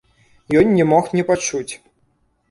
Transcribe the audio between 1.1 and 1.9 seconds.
не пачуць.